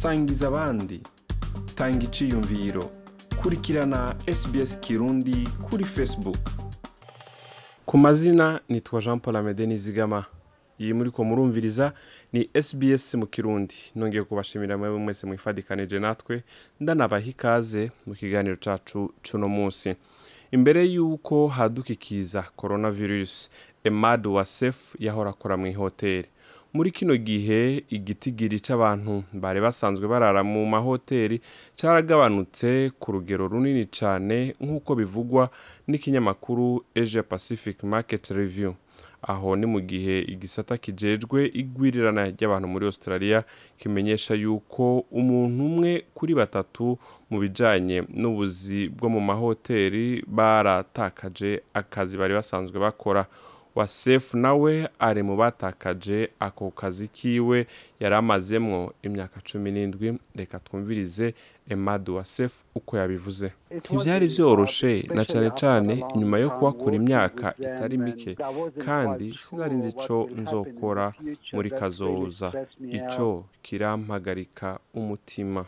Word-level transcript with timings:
sangiza 0.00 0.48
abandi 0.48 1.00
tanga 1.76 2.02
icyiyumviro 2.08 2.84
kurikirana 3.40 4.00
SBS 4.38 4.70
kirundi 4.80 5.36
kuri 5.68 5.84
facebook 5.84 6.40
ku 7.84 7.98
mazina 7.98 8.60
nitwa 8.68 9.00
jean 9.04 9.20
paul 9.20 9.36
amede 9.36 9.66
nizigama 9.68 10.24
iyi 10.80 10.92
muri 10.96 11.10
ko 11.10 11.20
murumviriza 11.24 11.92
ni 12.32 12.48
SBS 12.56 13.14
mu 13.20 13.26
kirundi 13.26 13.76
nongeye 13.94 14.24
kubashimira 14.24 14.78
mwe 14.78 14.88
mwese 14.90 15.26
mwifadikanije 15.28 15.98
natwe 16.00 16.44
ndanabaha 16.80 17.26
ikaze 17.32 17.92
mu 18.06 18.14
kiganiro 18.16 18.56
cacu 18.56 19.12
cuno 19.24 19.48
munsi 19.48 19.92
imbere 20.50 20.80
y'uko 20.94 21.48
hadukikiza 21.48 22.42
coronavirus 22.56 23.50
emad 23.84 24.24
wasefu 24.26 24.96
yahora 24.98 25.30
akora 25.30 25.56
mu 25.60 25.66
ihoteli 25.66 26.28
muri 26.72 26.90
kino 26.94 27.16
gihe 27.18 27.82
igitigiri 27.90 28.60
cy'abantu 28.62 29.24
bari 29.34 29.58
basanzwe 29.58 30.06
barara 30.06 30.46
mu 30.46 30.62
mahoteli 30.70 31.42
cyaragabanutse 31.74 32.94
ku 33.02 33.08
rugero 33.12 33.50
runini 33.50 33.86
cyane 33.90 34.54
nk'uko 34.62 34.90
bivugwa 34.94 35.50
n'ikinyamakuru 35.90 36.78
Asia 36.94 37.26
Pacific 37.26 37.82
Market 37.82 38.30
Review 38.30 38.78
aho 39.22 39.56
ni 39.58 39.66
mu 39.66 39.80
gihe 39.82 40.16
igisata 40.32 40.78
kijejwe 40.78 41.50
igwirirana 41.60 42.30
ry'abantu 42.30 42.66
muri 42.70 42.84
Australia 42.86 43.42
kimenyesha 43.76 44.34
yuko 44.42 45.02
umuntu 45.10 45.60
umwe 45.70 45.90
kuri 46.14 46.32
batatu 46.38 46.94
mu 47.30 47.36
bijyanye 47.42 48.06
n'ubuzi 48.20 48.86
bwo 48.94 49.10
mu 49.10 49.18
mahoteli 49.28 50.22
baratakaje 50.26 51.50
akazi 51.74 52.14
bari 52.14 52.32
basanzwe 52.38 52.76
bakora 52.78 53.26
Wasefu 53.74 54.36
nawe 54.36 54.72
ari 54.98 55.22
mu 55.22 55.34
batakaje 55.40 56.18
ako 56.46 56.70
kazi 56.70 57.08
kiwe 57.08 57.58
yari 58.00 58.14
amazemwo 58.22 58.78
imyaka 59.06 59.36
cumi 59.48 59.68
n'indwi 59.74 60.08
reka 60.38 60.56
twumvirize 60.64 61.26
Emadu 61.74 62.10
Wasefu 62.18 62.58
uko 62.78 62.92
yabivuze 63.00 63.46
ntibyari 63.78 64.26
byoroshe 64.32 64.92
na 65.16 65.22
cyane 65.30 65.48
cyane 65.60 65.94
nyuma 66.18 66.36
yo 66.42 66.48
kuhakura 66.56 66.94
imyaka 67.02 67.46
itari 67.66 67.96
mike 68.04 68.32
kandi 68.84 69.26
sinari 69.44 69.74
nzi 69.78 69.88
icyo 69.94 70.18
nzokora 70.40 71.06
muri 71.54 71.70
kazoza 71.78 72.48
icyo 72.98 73.26
kirampagarika 73.64 74.68
umutima 74.98 75.62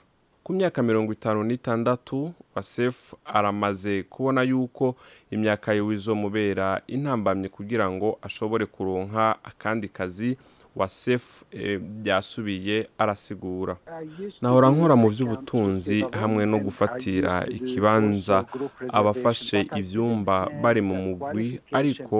ku 0.45 0.51
myaka 0.59 0.83
mirongo 0.83 1.12
itanu 1.15 1.41
n'itandatu 1.47 2.35
wasef 2.55 3.15
aramaze 3.25 4.03
kubona 4.12 4.43
yuko 4.53 4.85
imyaka 5.35 5.69
yiwe 5.77 5.93
izomubera 5.98 6.67
intambamye 6.97 7.47
kugira 7.57 7.87
ngo 7.95 8.09
ashobore 8.27 8.65
kuronka 8.75 9.25
akandi 9.51 9.87
kazi 9.97 10.31
wa 10.77 10.89
sefu 10.89 11.45
eh, 11.53 11.78
byasubiye 11.81 12.89
arasigura 12.98 13.77
nahora 14.41 14.69
nkora 14.73 14.95
mu 15.01 15.06
by'ubutunzi 15.12 15.97
hamwe 16.20 16.42
no 16.51 16.59
gufatira 16.64 17.33
ikibanza 17.59 18.37
abafashe 18.98 19.59
ibyumba 19.81 20.34
bari 20.62 20.81
mu 20.89 20.95
mugwi 21.05 21.48
ariko 21.79 22.19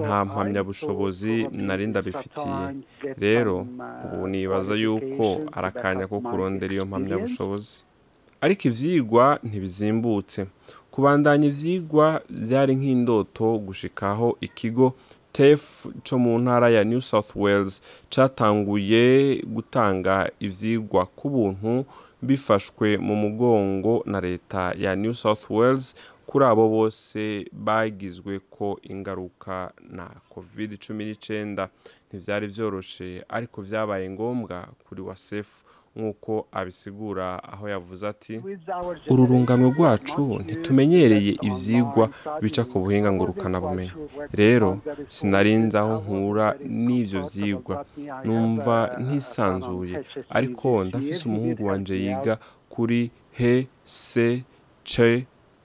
nta 0.00 0.18
mpamyabushobozi 0.28 1.34
nari 1.66 1.84
ndabifitiye 1.90 2.64
rero 3.24 3.56
uh, 3.62 4.04
ubu 4.12 4.20
nibaza 4.32 4.74
yuko 4.82 5.26
arakanya 5.58 6.04
ko 6.10 6.16
kurondera 6.26 6.72
iyo 6.76 6.84
mpamyabushobozi 6.90 7.74
ariko 8.44 8.62
ibyigwa 8.70 9.24
ntibizimbutse 9.46 10.40
kubandanya 10.92 11.46
ibyigwa 11.50 12.06
byari 12.42 12.72
nk'indoto 12.78 13.46
gushikaho 13.66 14.26
ikigo 14.48 14.86
tefu 15.32 15.92
cyo 16.04 16.18
mu 16.18 16.38
ntara 16.38 16.68
ya 16.70 16.84
new 16.84 17.00
south 17.00 17.34
wales 17.36 17.82
cyatanguye 18.10 19.36
gutanga 19.46 20.28
ibyigwa 20.40 21.06
ku 21.16 21.26
buntu 21.32 21.84
bifashwe 22.22 22.98
mu 23.00 23.14
mugongo 23.16 24.02
na 24.06 24.20
leta 24.20 24.74
ya 24.78 24.92
new 24.96 25.14
south 25.14 25.48
wales 25.50 25.94
kuri 26.28 26.44
abo 26.44 26.68
bose 26.68 27.48
bagizwe 27.52 28.40
ko 28.52 28.76
ingaruka 28.84 29.72
na 29.90 30.06
covid 30.28 30.76
cumi 30.84 31.02
n'icyenda 31.08 31.64
ntibyari 32.08 32.46
byoroshye 32.52 33.24
ariko 33.36 33.56
byabaye 33.66 34.04
ngombwa 34.12 34.68
kuri 34.86 35.00
wasefu 35.08 35.64
nk'uko 35.96 36.32
abisigura 36.52 37.26
aho 37.52 37.64
yavuze 37.74 38.02
ati 38.12 38.34
uru 39.12 39.22
rungano 39.30 39.66
rwacu 39.74 40.22
ntitumenyereye 40.44 41.32
ibyigwa 41.48 42.04
bica 42.42 42.62
ku 42.70 42.74
buhinga 42.82 43.10
ngo 43.12 43.24
rukanabumenye 43.30 43.92
rero 44.40 44.70
sinarinze 45.14 45.76
aho 45.82 45.94
nkura 46.04 46.46
n'ibyo 46.84 47.20
byigwa 47.30 47.74
numva 48.24 48.76
ntisanzuye 49.04 49.94
ariko 50.36 50.68
ndafise 50.88 51.20
umuhungu 51.28 51.60
wanjye 51.68 51.94
yiga 52.04 52.34
kuri 52.72 53.00
he 53.38 53.52
se 54.06 54.28
ce 54.90 55.10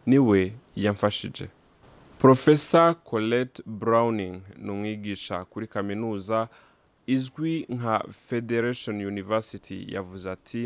niwe 0.09 0.39
yamfashije 0.83 1.45
porofesa 2.19 2.81
colette 3.09 3.61
browning 3.81 4.35
ni 4.63 4.69
umwigisha 4.75 5.35
kuri 5.51 5.65
kaminuza 5.73 6.37
izwi 7.15 7.55
nka 7.77 7.95
federation 8.27 8.95
university 9.13 9.75
yavuze 9.95 10.25
ati 10.37 10.61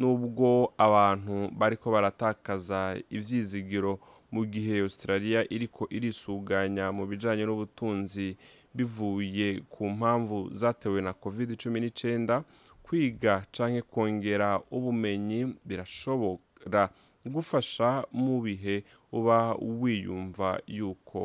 nubwo 0.00 0.48
abantu 0.86 1.34
bariko 1.60 1.86
baratakaza 1.94 2.80
ivyizigiro 3.16 3.92
mu 4.34 4.42
gihe 4.52 4.74
australia 4.86 5.40
iriko 5.54 5.82
irisuganya 5.96 6.84
mu 6.96 7.04
bijyanye 7.10 7.44
n'ubutunzi 7.46 8.26
bivuye 8.76 9.46
ku 9.72 9.82
mpamvu 9.98 10.36
zatewe 10.60 10.98
na 11.06 11.12
covid 11.22 11.48
cumi 11.60 11.78
n'icyenda 11.80 12.34
kwiga 12.84 13.32
canke 13.54 13.82
kongera 13.92 14.48
ubumenyi 14.76 15.40
birashobora 15.68 16.82
gufasha 17.34 17.88
mu 18.24 18.40
bihe 18.44 18.76
uba 19.12 19.38
wiyumva 19.80 20.48
yuko 20.78 21.20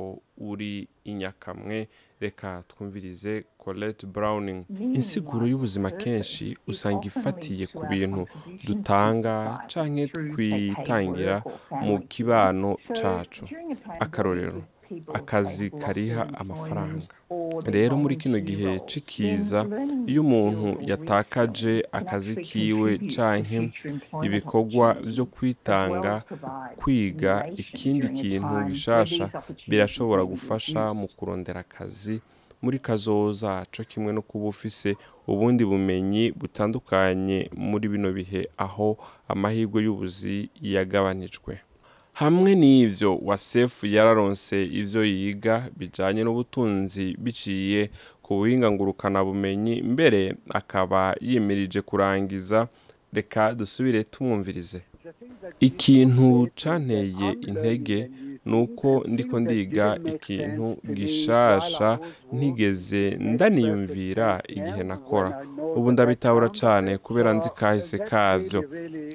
uri 0.49 0.73
inyakamwe 1.11 1.77
reka 2.23 2.49
twumvirize 2.69 3.33
Colette 3.61 4.03
Browning 4.15 4.61
insiguro 4.97 5.43
y'ubuzima 5.51 5.89
kenshi 6.01 6.45
usanga 6.71 7.03
ifatiye 7.11 7.65
ku 7.75 7.81
bintu 7.91 8.21
dutanga 8.67 9.33
canke 9.71 10.05
twitangira 10.13 11.35
mu 11.85 11.95
kibano 12.11 12.69
cacu 12.97 13.43
akarorero 14.05 14.61
akazi 15.13 15.69
kariha 15.83 16.27
amafaranga 16.39 17.01
rero 17.75 17.93
muri 18.01 18.15
kino 18.21 18.37
gihe 18.47 18.71
c'ikiza 18.89 19.59
iyo 20.11 20.21
umuntu 20.25 20.67
yatakaje 20.91 21.73
akazi 21.99 22.33
kiwe 22.47 22.89
canke 23.13 23.59
ibikorwa 24.27 24.87
byo 25.09 25.25
kwitanga 25.35 26.13
kwiga 26.81 27.33
ikindi 27.63 28.07
kintu 28.17 28.55
bishasha 28.67 29.25
birashobora 29.69 30.23
gufasha 30.31 30.81
mu 30.99 31.05
kurondera 31.17 31.59
akazi 31.65 32.15
muri 32.63 32.77
kazoza 32.87 33.51
cyo 33.73 33.83
kimwe 33.89 34.09
no 34.15 34.21
kuba 34.29 34.45
ufise 34.53 34.89
ubundi 35.31 35.63
bumenyi 35.69 36.23
butandukanye 36.39 37.39
muri 37.69 37.85
bino 37.93 38.09
bihe 38.17 38.41
aho 38.65 38.87
amahirwe 39.33 39.77
y'ubuzi 39.85 40.37
yagabanijwe. 40.73 41.53
hamwe 42.21 42.51
n'ivyo 42.61 43.11
wasefu 43.27 43.81
yararonse 43.95 44.55
ivyo 44.79 45.01
yiga 45.15 45.55
bijyanye 45.79 46.21
n'ubutunzi 46.23 47.05
biciye 47.23 47.81
ku 48.23 48.29
buhinga 48.37 48.67
ngurukana 48.73 49.19
bumenyi 49.27 49.75
mbere 49.93 50.21
akaba 50.59 51.01
yimirije 51.29 51.79
kurangiza 51.89 52.59
reka 53.17 53.43
dusubire 53.59 53.99
tumwumvirize 54.11 54.79
ikintu 55.69 56.27
canteye 56.61 57.27
intege 57.49 57.99
ni 58.49 58.55
uko 58.63 58.89
ndiko 59.13 59.35
ndiga 59.45 59.87
ikintu 60.11 60.65
gishasha 60.97 61.89
ntigeze 62.35 63.03
ndaniyumvira 63.33 64.27
igihe 64.57 64.81
nakora 64.91 65.29
ubu 65.77 65.87
ndabitabura 65.93 66.47
cyane 66.61 66.91
kubera 67.05 67.29
nzi 67.37 67.49
kahise 67.59 67.95
kavyo 68.09 68.59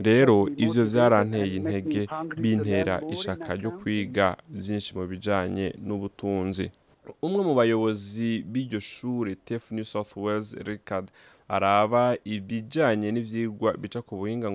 rero 0.06 0.37
ivyo 0.65 0.82
byaranteye 0.91 1.47
intege 1.59 2.00
bintera 2.43 2.94
ishaka 3.15 3.49
ryo 3.59 3.71
kwiga 3.79 4.26
byinshi 4.59 4.91
mu 4.99 5.05
bijyanye 5.11 5.67
n'ubutunzi 5.87 6.67
umwe 7.26 7.41
mu 7.47 7.55
bayobozi 7.55 8.43
b'iryo 8.50 8.81
shuri 8.81 9.37
tef 9.49 9.70
new 9.70 9.85
south 9.85 10.12
wales 10.23 10.49
ricard 10.67 11.08
araba 11.49 12.05
ibijyanye 12.35 13.08
n'ibyigwa 13.14 13.70
bica 13.82 14.00
ku 14.06 14.12
buhinga 14.19 14.47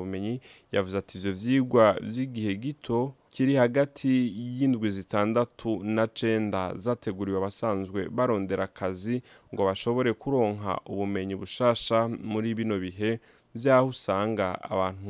bumenyi 0.00 0.34
yavuze 0.74 0.94
ati 0.98 1.12
ibyo 1.18 1.32
byigwa 1.38 1.84
by'igihe 2.08 2.52
gito 2.64 2.98
kiri 3.32 3.54
hagati 3.62 4.12
y'indwi 4.56 4.88
zitandatu 4.96 5.70
na 5.96 6.04
cenda 6.18 6.62
zateguriwe 6.84 7.36
abasanzwe 7.40 8.00
barondera 8.16 8.62
akazi 8.70 9.16
ngo 9.52 9.62
bashobore 9.68 10.10
kuronka 10.20 10.72
ubumenyi 10.92 11.34
bushasha 11.40 11.98
muri 12.30 12.48
bino 12.58 12.76
bihe 12.84 13.10
by'aho 13.56 13.86
usanga 13.94 14.46
abantu 14.72 15.06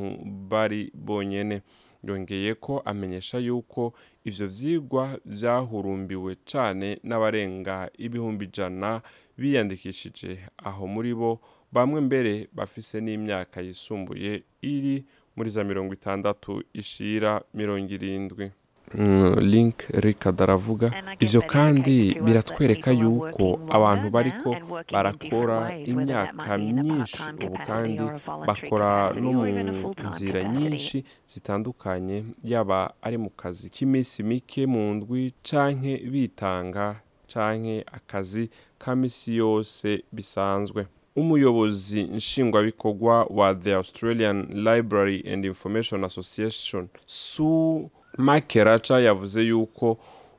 bari 0.50 0.82
bonyene 1.06 1.58
yongeye 2.12 2.54
ko 2.54 2.82
amenyesha 2.84 3.38
yuko 3.46 3.92
ivyo 4.28 4.46
vyigwa 4.54 5.04
vyahurumbiwe 5.24 6.32
cane 6.52 6.98
n'abarenga 7.06 7.76
ibihumbi 8.06 8.44
jana 8.56 8.90
biyandikishije 9.38 10.30
aho 10.68 10.82
muri 10.94 11.12
bo 11.18 11.30
bamwe 11.74 11.98
mbere 12.08 12.32
bafise 12.58 12.94
n'imyaka 13.04 13.56
yisumbuye 13.66 14.32
iri 14.74 14.96
muri 15.36 15.48
za 15.54 15.62
mirongo 15.70 15.90
itandatu 15.98 16.52
ishira 16.80 17.30
mirongo 17.58 17.88
irindwi 17.96 18.44
link 19.36 19.80
rikada 19.90 20.44
aravuga 20.44 20.90
ibyo 21.20 21.42
kandi 21.42 22.14
biratwereka 22.24 22.90
yuko 22.92 23.44
abantu 23.76 24.06
bariko 24.14 24.50
barakora 24.92 25.58
imyaka 25.92 26.46
myinshi 26.58 27.22
ubu 27.44 27.56
kandi 27.66 28.04
bakora 28.46 28.90
no 29.20 29.30
mu 29.38 29.44
nzira 30.10 30.40
nyinshi 30.54 30.98
zitandukanye 31.32 32.16
yaba 32.52 32.94
ari 33.06 33.18
mu 33.22 33.30
kazi 33.40 33.66
k'iminsi 33.74 34.22
mike 34.30 34.62
mu 34.72 34.82
ndwi 34.96 35.34
canke 35.48 35.94
bitanga 36.12 36.86
canke 37.32 37.76
akazi 37.98 38.50
ka 38.78 38.92
yose 39.40 40.04
bisanzwe 40.14 40.86
umuyobozi 41.16 42.00
nshingwabikorwa 42.18 43.14
wa 43.38 43.54
the 43.54 43.72
australian 43.74 44.38
library 44.68 45.18
and 45.32 45.44
information 45.44 46.04
association 46.04 46.88
su 47.06 47.50
Mike 48.18 48.54
Raca 48.64 48.94
yavuze 49.06 49.40
yuko 49.48 49.88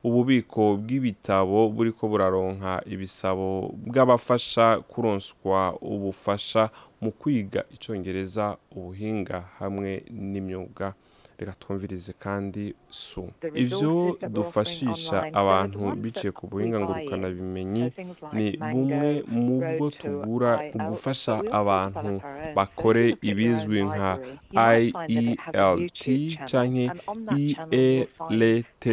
ububiko 0.06 0.62
bw'ibitabo 0.80 1.58
buri 1.74 1.90
ko 1.98 2.04
buraronka 2.10 2.70
ibisabo 2.94 3.48
bw'abafasha 3.88 4.66
kuronswa 4.90 5.58
ubufasha 5.94 6.62
mu 7.02 7.10
kwiga 7.20 7.60
icyongereza 7.74 8.44
ubuhinga 8.76 9.38
hamwe 9.58 9.90
n'imyuga. 10.30 10.86
reka 11.38 11.52
twumvirize 11.60 12.12
kandi 12.24 12.64
su 12.88 13.24
ibyo 13.62 14.16
dufashisha 14.36 15.18
abantu 15.40 15.78
biciye 16.02 16.30
ku 16.36 16.42
buhinga 16.50 16.78
bimenyi 17.36 17.86
ni 18.36 18.46
bumwe 18.70 19.10
mu 19.44 19.56
bwo 19.64 19.86
tugura 20.00 20.50
gufasha 20.88 21.34
abantu 21.60 22.12
bakore 22.56 23.04
ibizwi 23.30 23.78
nka 23.92 24.10
ielt 25.16 26.00
cyangwa 26.50 26.94
ielt 27.84 28.84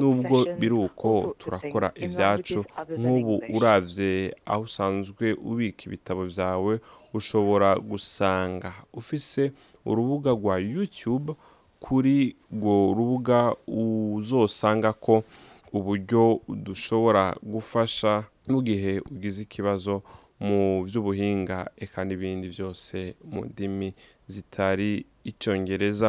nubwo 0.00 0.36
biri 0.60 0.76
uko 0.86 1.10
turakora 1.40 1.88
ibyacu 2.04 2.58
nk'ubu 2.98 3.34
urabye 3.56 4.10
aho 4.52 4.62
usanzwe 4.68 5.26
ubika 5.50 5.80
ibitabo 5.88 6.22
byawe 6.32 6.74
ushobora 7.18 7.68
gusanga 7.90 8.70
ufise 9.00 9.42
urubuga 9.90 10.30
rwa 10.38 10.56
YouTube, 10.72 11.26
kuri 11.84 12.36
urwo 12.52 12.94
rubuga 12.96 13.56
uzosanga 13.66 14.92
ko 14.92 15.22
uburyo 15.72 16.40
dushobora 16.48 17.24
gufasha 17.52 18.12
mu 18.50 18.58
gihe 18.68 18.92
ugize 19.10 19.38
ikibazo 19.46 19.94
mu 20.46 20.58
by'ubuhinga 20.86 21.58
eka 21.84 22.00
n'ibindi 22.06 22.46
byose 22.54 22.96
mu 23.30 23.40
ndimi 23.50 23.88
zitari 24.32 24.90
icyongereza 25.30 26.08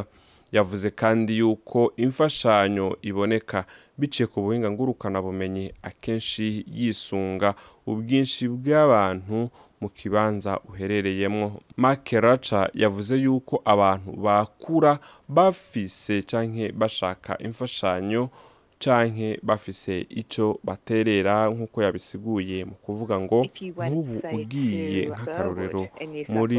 yavuze 0.56 0.88
kandi 1.02 1.32
yuko 1.42 1.80
imfashanyo 2.06 2.88
iboneka 3.10 3.60
biciye 4.00 4.26
ku 4.32 4.38
buhinga 4.44 4.68
ngurukanabumenyi 4.74 5.66
akenshi 5.90 6.44
yisunga 6.80 7.50
ubwinshi 7.92 8.44
bw'abantu 8.56 9.38
mu 9.82 9.88
kibanza 9.98 10.52
uherereyemo 10.70 11.46
makeraca 11.84 12.62
yavuze 12.84 13.14
yuko 13.26 13.54
abantu 13.74 14.10
bakura 14.26 14.92
bafise 15.36 16.14
canke 16.30 16.66
bashaka 16.80 17.32
imfashanyo 17.48 18.24
canke 18.84 19.40
bafise 19.46 20.06
ico 20.10 20.58
baterera 20.66 21.46
nk'uko 21.54 21.78
yabisiguye 21.86 22.58
mu 22.70 22.76
kuvuga 22.86 23.16
ngo 23.24 23.40
nk'ubu 23.46 24.16
ugiye 24.42 25.02
nk'akarorero 25.14 25.82
muri 26.34 26.58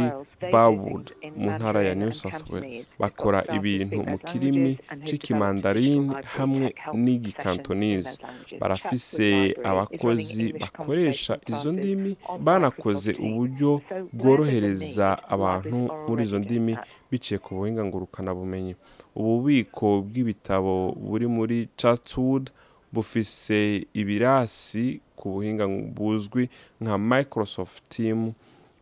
Barwood 0.52 1.04
mu 1.36 1.50
ntara 1.58 1.80
ya 1.88 1.94
New 1.98 2.12
South 2.14 2.46
Wales 2.50 2.86
bakora 3.00 3.40
ibintu 3.58 3.98
mu 4.10 4.16
kirimi 4.22 4.72
c'ikimandarini 5.04 6.14
hamwe 6.38 6.66
n'igikantonese 7.02 8.12
barafise 8.60 9.28
abakozi 9.70 10.44
bakoresha 10.62 11.32
izo 11.52 11.70
ndimi 11.76 12.10
banakoze 12.46 13.10
uburyo 13.26 13.70
bworohereza 14.16 15.06
abantu 15.34 15.78
muri 16.06 16.20
izo 16.28 16.38
ndimi 16.38 16.72
biciye 17.10 17.38
ku 17.44 17.50
buhinga 17.58 17.82
ngurukana 17.84 18.30
bumenyi 18.38 18.74
ububiko 19.16 20.00
bw'ibitabo 20.02 20.96
buri 20.98 21.26
muri 21.28 21.68
chatswood 21.76 22.48
bufise 22.92 23.86
ibirasi 23.94 25.00
ku 25.16 25.28
buhinga 25.32 25.68
buzwi 25.68 26.48
nka 26.82 26.98
microsoft 26.98 27.84
team 27.88 28.32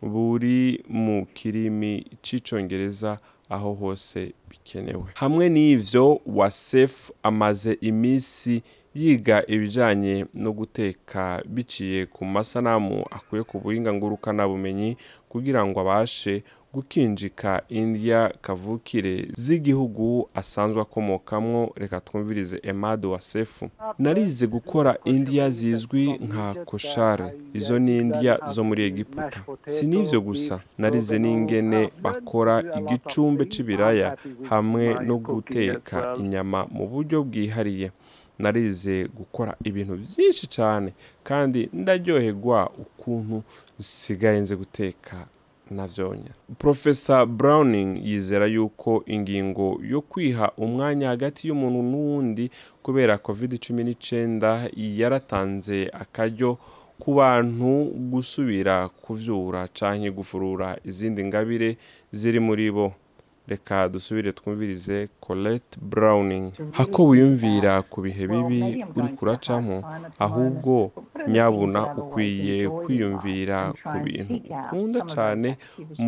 buri 0.03 0.81
mu 0.89 1.27
kirimi 1.35 2.07
cy'icongereza 2.23 3.19
aho 3.51 3.71
hose 3.75 4.33
bikenewe 4.49 5.11
hamwe 5.19 5.45
n'ivyo 5.51 6.21
wasef 6.27 7.11
amaze 7.23 7.75
iminsi 7.83 8.63
yiga 8.95 9.43
ibijanye 9.47 10.27
no 10.35 10.51
guteka 10.55 11.43
biciye 11.47 12.07
ku 12.07 12.23
masanamu 12.25 13.03
akuye 13.11 13.43
ku 13.43 13.59
buhinga 13.59 13.91
ngurukanabumenyi 13.95 14.91
kugira 15.31 15.61
ngo 15.67 15.77
abashe 15.83 16.43
gukinjika 16.75 17.63
India 17.69 18.33
kavukire 18.41 19.27
z'igihugu 19.45 20.29
asanzwe 20.35 20.81
akomokamwo 20.83 21.73
reka 21.77 22.01
twumvirize 22.07 22.59
emade 22.63 23.07
wasefu 23.07 23.65
narize 24.05 24.47
gukora 24.47 24.97
India 25.15 25.47
zizwi 25.59 26.05
nka 26.27 26.49
koshare 26.71 27.27
izo 27.59 27.77
ni 27.85 27.95
India 28.03 28.33
zo 28.55 28.63
muri 28.69 28.83
egiputa 28.91 29.39
si 29.75 29.85
n'ibyo 29.91 30.19
gusa 30.29 30.55
narize 30.83 31.17
n'ingene 31.23 31.81
bakora 32.05 32.55
igicumbe 32.79 33.43
c'ibiraya 33.53 34.09
hamwe 34.51 34.85
no 35.09 35.17
guteka 35.27 35.99
inyama 36.23 36.61
mu 36.77 36.85
buryo 36.93 37.19
bwihariye 37.29 37.89
narize 38.43 38.95
gukora 39.19 39.53
ibintu 39.69 39.95
byinshi 40.03 40.45
cyane 40.57 40.89
kandi 41.29 41.61
ndaryoherwa 41.81 42.59
ukuntu 42.85 43.37
nsigaye 43.81 44.39
nzi 44.45 44.55
guteka 44.63 45.17
na 45.71 45.89
byonyine 45.89 46.31
profesa 46.59 47.27
Browning 47.27 47.99
yizera 48.07 48.47
yuko 48.47 49.03
ingingo 49.07 49.79
yo 49.93 50.01
kwiha 50.11 50.47
umwanya 50.65 51.07
hagati 51.15 51.41
y'umuntu 51.49 51.81
n'uwundi 51.91 52.45
kubera 52.85 53.15
covid 53.27 53.53
cumi 53.65 53.83
n'icyenda 53.87 54.51
yaratanze 54.99 55.79
akaryo 56.03 56.51
ku 57.03 57.11
bantu 57.19 57.71
gusubira 58.13 58.77
kubyura 59.05 59.61
cyangwa 59.79 60.11
gufurura 60.19 60.69
izindi 60.89 61.21
ngabire 61.29 61.71
ziri 62.19 62.41
muri 62.47 62.69
bo 62.77 62.87
reka 63.51 63.89
dusubire 63.89 64.33
twumvirize 64.33 65.09
colette 65.21 65.79
browning 65.83 66.53
hako 66.71 67.03
wiyumvira 67.11 67.83
ku 67.83 67.99
bihe 68.03 68.27
bibi 68.31 68.63
uri 68.97 69.09
kuracamo 69.19 69.77
ahubwo 70.23 70.75
nyabuna 71.29 71.81
ukwiye 72.01 72.69
kwiyumvira 72.81 73.59
ku 73.87 73.95
bintu 74.07 74.35
ukunda 74.65 75.01
cyane 75.13 75.49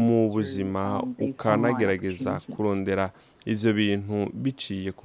mu 0.02 0.20
buzima 0.32 0.82
ukanagerageza 1.26 2.32
kurondera 2.52 3.10
ibyo 3.52 3.70
bintu 3.80 4.16
biciye 4.42 4.90
ku 4.98 5.02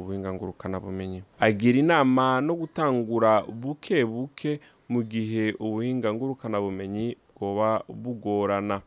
bumenyi 0.83 1.19
agira 1.47 1.77
inama 1.83 2.25
no 2.45 2.53
gutangura 2.61 3.31
buke 3.61 3.97
buke 4.13 4.51
mu 4.91 5.01
gihe 5.11 5.45
ubuhinga 5.65 6.07
ngurukanabumenyi 6.13 7.07
bwoba 7.35 7.69
bugorana 8.01 8.77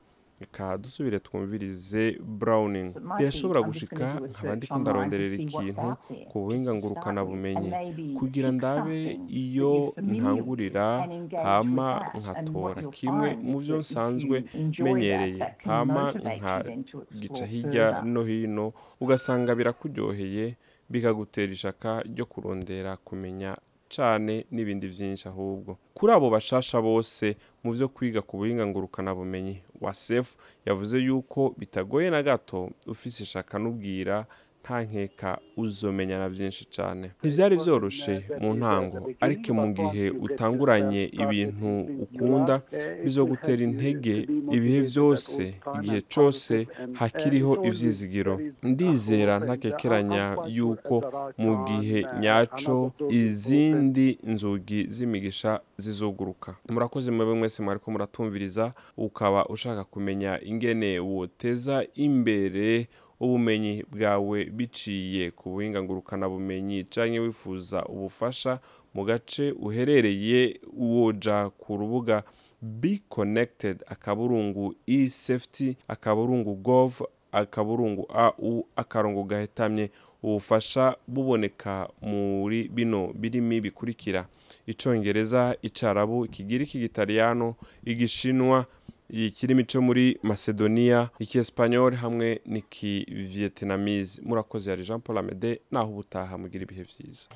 reka 0.41 0.65
dusubire 0.83 1.19
twumvirize 1.27 2.03
burawuningi 2.39 2.97
birashobora 3.21 3.61
gushika 3.69 4.07
nkabandi 4.33 4.65
ko 4.73 4.77
ndaronderera 4.83 5.37
ikintu 5.45 5.87
ku 6.29 6.35
buhinga 6.43 6.71
bumenyi. 7.31 7.71
kugira 8.19 8.49
ndabe 8.57 8.99
iyo 9.43 9.73
ntangurira 10.09 10.87
hama 11.47 11.89
nkatora 12.21 12.81
kimwe 12.97 13.29
mu 13.49 13.57
byo 13.63 13.77
nsanzwe 13.85 14.37
menyereye 14.85 15.43
hama 15.69 16.03
nkagica 16.33 17.45
hirya 17.53 17.87
no 18.13 18.23
hino 18.31 18.67
ugasanga 19.03 19.51
birakuryoheye 19.59 20.45
bikagutera 20.93 21.51
ishaka 21.59 21.91
ryo 22.11 22.25
kurondera 22.33 22.91
kumenya 23.07 23.51
cyane 23.95 24.33
n'ibindi 24.55 24.87
byinshi 24.95 25.25
ahubwo 25.33 25.71
kuri 25.97 26.11
abo 26.17 26.27
bashasha 26.35 26.77
bose 26.89 27.25
mu 27.63 27.71
byo 27.75 27.87
kwiga 27.95 28.21
ku 28.29 28.33
bumenyi 29.19 29.55
wa 29.85 29.93
yavuze 30.69 30.97
yuko 31.07 31.41
bitagoye 31.61 32.07
na 32.15 32.21
gato 32.29 32.59
ufite 32.95 33.17
ishaka 33.27 33.55
n'ubwira 33.63 34.15
nta 34.71 34.79
nkeka 34.87 35.31
uzomenya 35.57 36.17
na 36.23 36.27
byinshi 36.33 36.65
cyane 36.77 37.05
ntibyari 37.21 37.55
byoroshye 37.63 38.15
mu 38.43 38.51
ntango 38.59 38.97
ariko 39.27 39.49
mu 39.61 39.67
gihe 39.79 40.05
utanguranye 40.27 41.03
ibintu 41.23 41.69
ukunda 42.05 42.55
bizogutera 43.03 43.63
intege 43.69 44.15
ibihe 44.57 44.81
byose 44.91 45.43
igihe 45.79 46.01
cyose 46.13 46.55
hakiriho 46.99 47.53
ibyizigiro 47.69 48.35
ndizera 48.71 49.35
ntakekeranya 49.45 50.25
yuko 50.57 50.95
mu 51.43 51.53
gihe 51.69 51.99
nyacyo 52.23 52.77
izindi 53.23 54.07
nzugi 54.33 54.81
z'imigisha 54.95 55.51
zizuguruka 55.83 56.49
murakoze 56.75 57.09
mube 57.17 57.35
mwese 57.39 57.59
mwariko 57.65 57.87
muratumviriza 57.95 58.65
ukaba 59.07 59.41
ushaka 59.55 59.83
kumenya 59.93 60.33
ingene 60.51 60.91
woteza 61.13 61.77
imbere 62.07 62.67
ubumenyi 63.21 63.85
bwawe 63.93 64.45
biciye 64.57 65.31
ku 65.37 65.53
buhingangurukabumenyi 65.53 66.85
cyangwa 66.93 67.25
wifuza 67.29 67.85
ubufasha 67.85 68.59
mu 68.97 69.05
gace 69.05 69.53
uherereye 69.61 70.57
woja 70.73 71.51
ku 71.61 71.77
rubuga 71.77 72.25
be 72.61 73.01
connected 73.13 73.85
akaburungu 73.87 74.75
e-safety 74.87 75.77
akaburungu 75.89 76.55
gov 76.57 77.01
akaburungu 77.33 78.09
au 78.09 78.67
akarongo 78.77 79.23
gahetamye 79.25 79.91
ubufasha 80.25 80.97
buboneka 81.07 81.89
muri 82.03 82.69
bino 82.73 83.13
birimi 83.13 83.61
bikurikira 83.61 84.27
icyongereza 84.67 85.57
icarabu 85.63 86.25
ikigiriki 86.25 86.79
igitaliyano 86.79 87.55
igishinwa 87.85 88.67
ikirimi 89.13 89.65
cyo 89.65 89.83
muri 89.83 90.19
macedonia 90.23 91.09
iki 91.19 91.39
esipanyoli 91.39 91.97
hamwe 91.97 92.41
n'iki 92.47 93.07
vietnamese 93.11 94.23
murakoze 94.25 94.71
yari 94.71 94.83
jean 94.85 95.01
paul 95.01 95.19
amede 95.19 95.61
naho 95.71 95.91
ubutaha 95.91 96.39
mugira 96.39 96.63
ibihe 96.65 96.85
byiza 96.85 97.29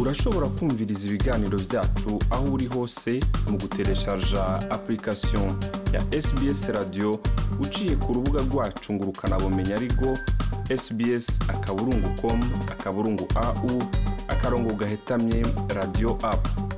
urashobora 0.00 0.46
kumviriza 0.48 1.06
ibiganiro 1.08 1.58
byacu 1.58 2.18
aho 2.30 2.44
uri 2.54 2.66
hose 2.66 3.20
mu 3.50 3.58
gutereshaja 3.58 4.46
apurikasiyo 4.70 5.56
ya 5.92 6.22
sbs 6.22 6.68
radiyo 6.68 7.20
uciye 7.62 7.96
ku 7.96 8.12
rubuga 8.12 8.40
rwacu 8.42 8.92
ngo 8.92 9.04
ukanabumenya 9.04 9.76
ariko 9.76 10.18
sbs 10.82 11.38
akaburungu 11.48 12.08
komu 12.20 12.50
akaburungu 12.72 13.28
au 13.34 13.82
akarongo 14.28 14.74
gahetamye 14.74 15.46
radiyo 15.68 16.10
apu 16.22 16.73